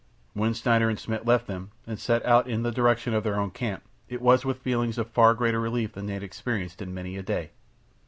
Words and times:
When 0.33 0.55
Schneider 0.55 0.89
and 0.89 0.99
Schmidt 0.99 1.27
left 1.27 1.45
them 1.45 1.69
and 1.85 1.99
set 1.99 2.25
out 2.25 2.47
in 2.47 2.63
the 2.63 2.71
direction 2.71 3.13
of 3.13 3.23
their 3.23 3.35
own 3.39 3.51
camp, 3.51 3.83
it 4.09 4.19
was 4.19 4.43
with 4.43 4.57
feelings 4.57 4.97
of 4.97 5.07
far 5.11 5.35
greater 5.35 5.59
relief 5.59 5.93
than 5.93 6.07
they 6.07 6.13
had 6.15 6.23
experienced 6.23 6.81
in 6.81 6.91
many 6.91 7.17
a 7.17 7.21
day. 7.21 7.51